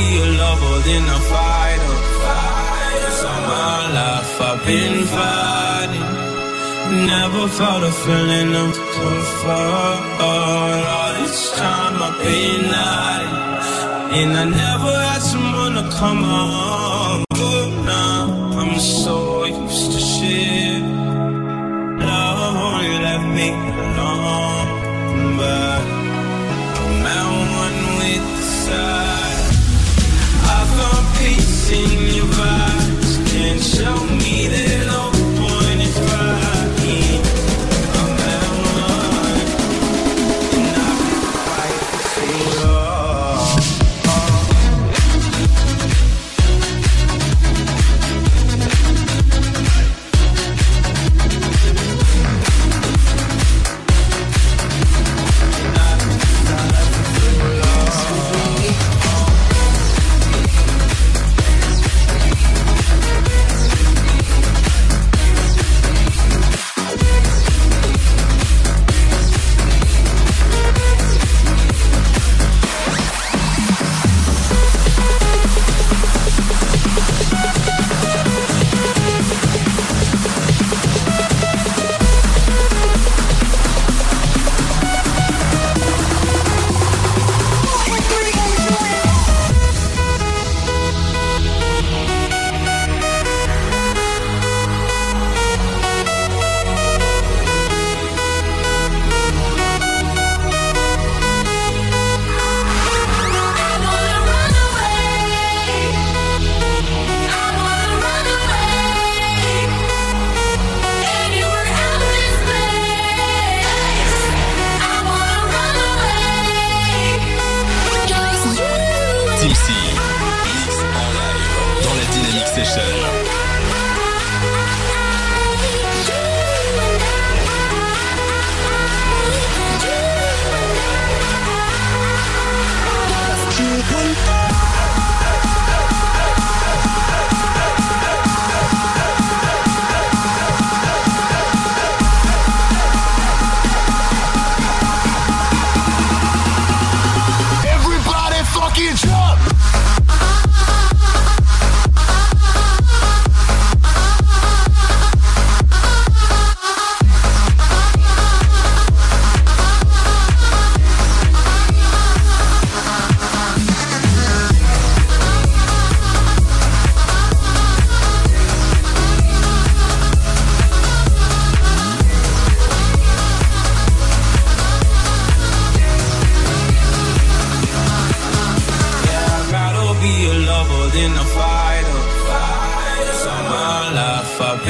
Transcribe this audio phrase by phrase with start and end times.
[0.00, 1.96] be a lover than a fighter.
[3.02, 6.10] Cause all my life I've been fighting.
[7.14, 10.00] Never felt a feeling of comfort.
[10.28, 13.36] All this time I've been hiding.
[14.18, 17.29] And I never had someone to come on.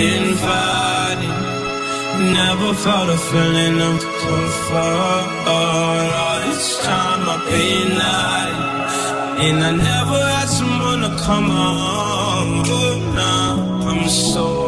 [0.01, 1.37] Been fighting.
[2.41, 5.27] Never felt a feeling of comfort.
[5.57, 8.63] All this time I've been hiding.
[9.47, 12.47] And I never had someone to come on.
[12.71, 13.53] But now
[13.89, 14.60] I'm so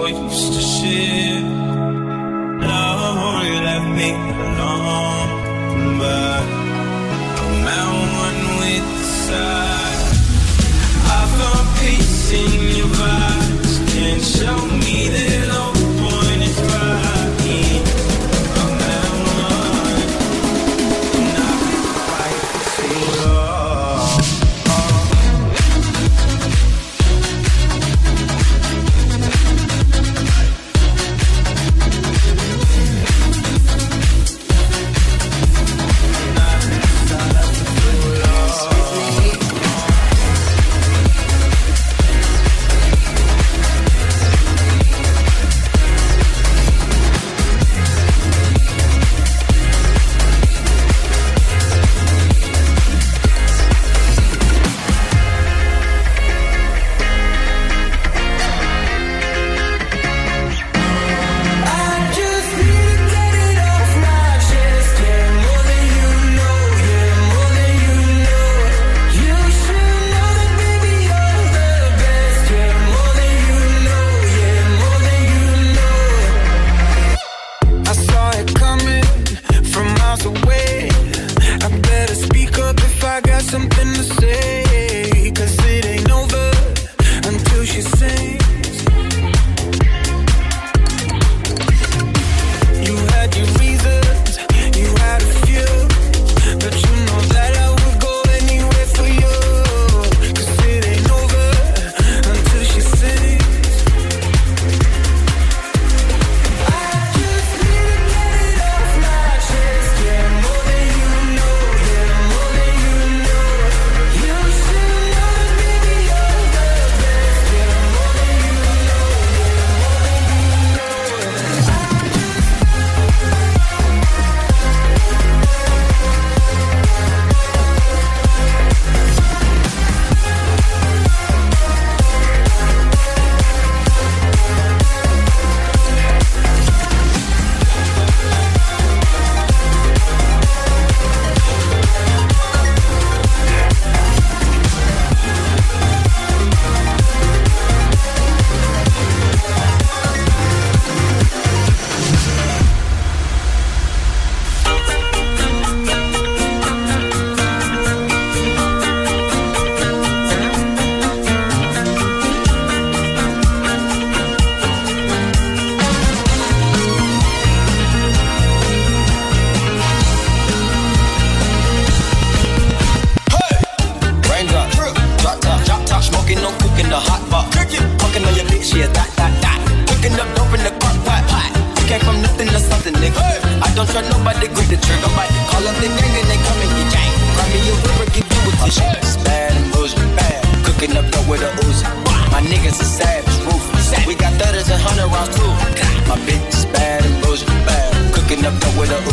[198.82, 199.11] with a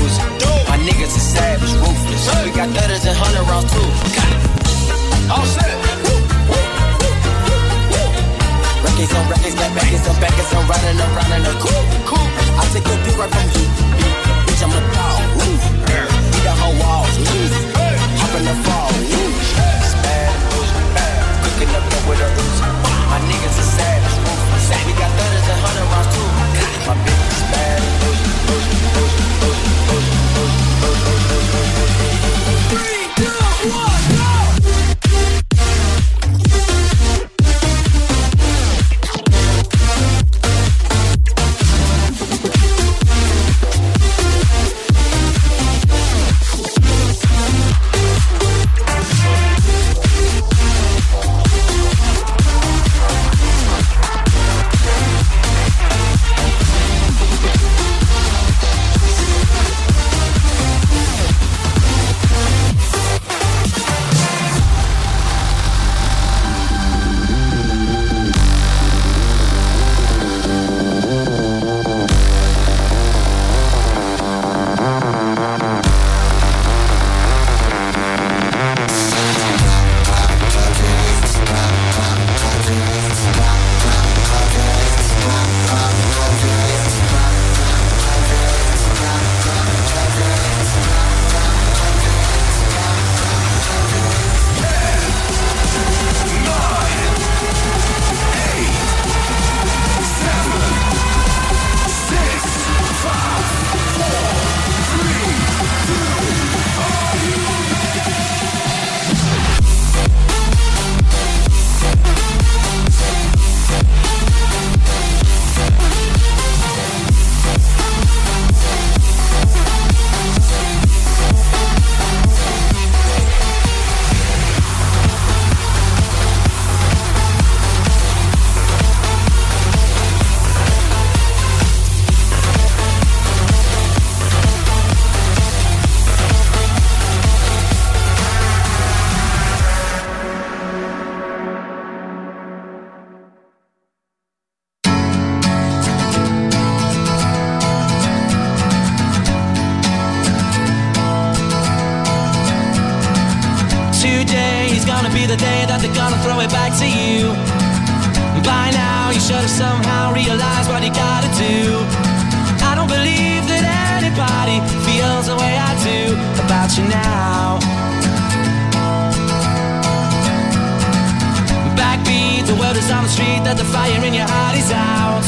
[173.10, 175.26] street that the fire in your heart is out.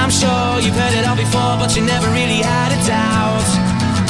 [0.00, 3.48] I'm sure you've heard it all before, but you never really had a doubt.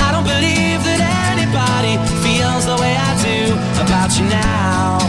[0.07, 1.00] I don't believe that
[1.35, 5.03] anybody feels the way I do about you now.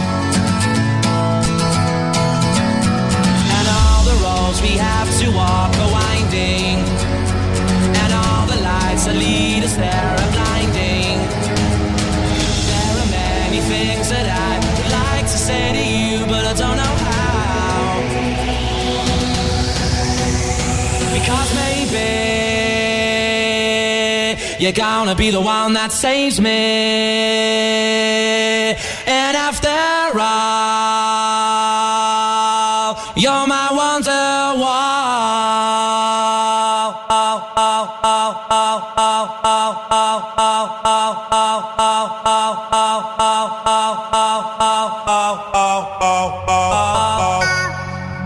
[3.56, 6.82] And all the roads we have to walk are winding,
[8.02, 11.14] and all the lights that lead us there are blinding.
[12.68, 17.01] There are many things that I'd like to say to you, but I don't know.
[21.22, 22.08] Because maybe
[24.58, 26.50] you're gonna be the one that saves me.
[29.06, 31.12] And after all,
[33.14, 35.02] you're my wonderwall.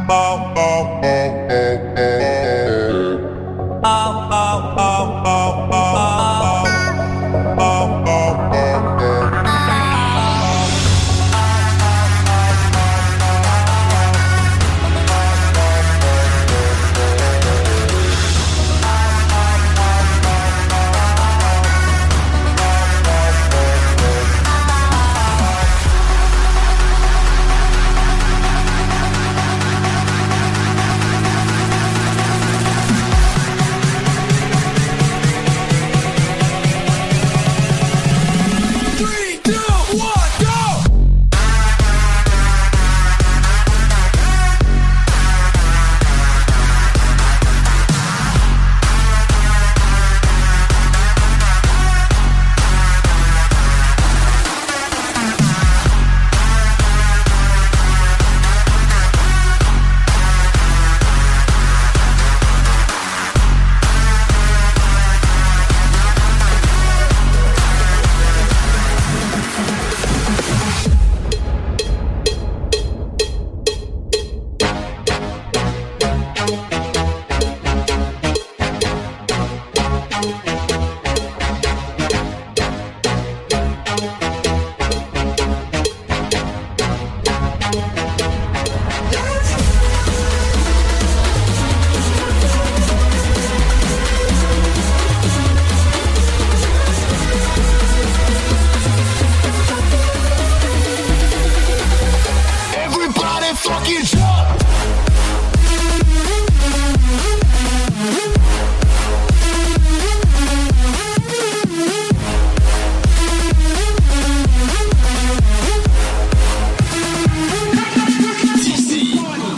[0.08, 0.95] Bow, bow.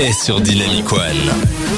[0.08, 1.77] Est sur Dynamic One.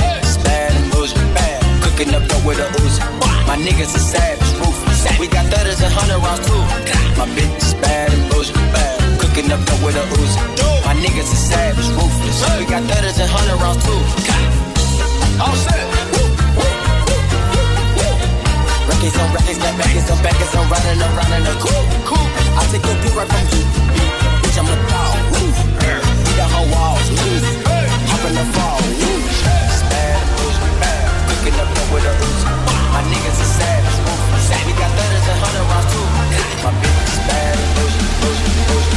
[0.00, 0.36] Ruthless.
[0.38, 1.60] Bad and bullshit, bad.
[1.82, 3.02] Cooking up dope with a Uzi.
[3.46, 5.04] My niggas are savage, ruthless.
[5.18, 6.62] We got thudders and hundred rounds too.
[7.18, 9.20] My bitch is bad and bullshit, bad.
[9.20, 10.40] Cooking up dope with a Uzi.
[10.86, 12.40] My niggas are savage, ruthless.
[12.58, 14.00] We got thudders and hundred rounds too.
[15.42, 15.80] All set.
[18.88, 21.90] Records on records, got records on backers, I'm riding around in a coupe.
[22.06, 22.26] Cool.
[22.58, 23.62] I take your beat right from you.
[24.42, 25.14] Bitch, I'm a dog.
[25.32, 27.06] Beat the whole walls.
[28.10, 28.78] Hop in the fall.
[28.82, 29.11] Bullshit,
[31.42, 32.46] Cooking up dope with a Uzi.
[32.94, 33.98] My niggas are savage.
[34.64, 36.06] We got thudders and hundred rounds too.
[36.62, 38.91] My bitch is bad, bullshit,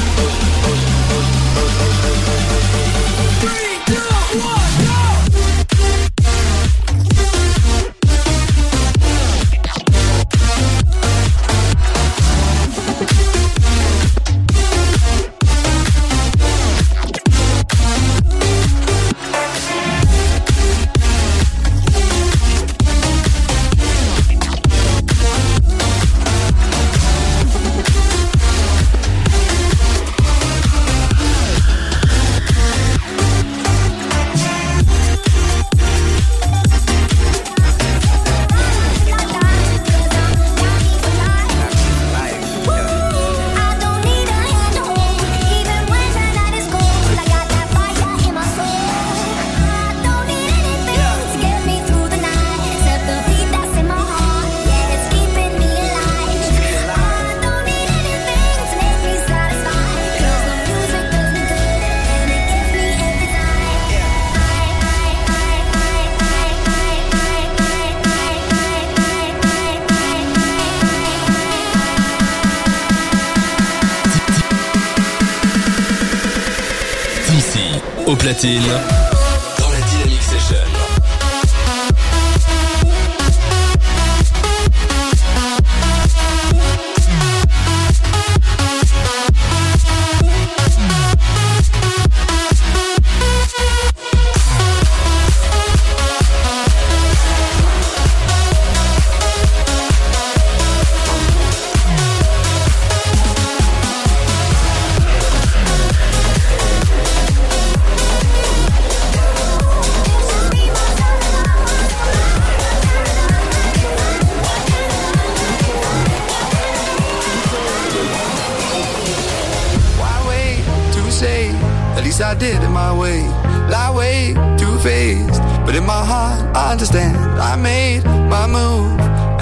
[78.07, 78.61] au platine,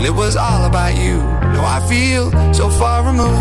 [0.03, 1.15] and it was all about you.
[1.55, 3.39] Now I feel so far removed.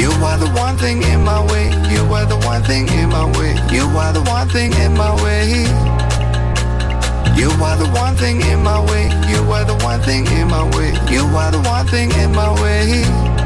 [0.00, 1.68] You are the one thing in my way.
[1.92, 3.52] You are the one thing in my way.
[3.70, 5.60] You are the one thing in my way.
[7.36, 9.04] You are the one thing in my way.
[9.28, 10.92] You are the one thing in my way.
[11.12, 13.43] You are the one thing in my way.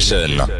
[0.00, 0.55] Session.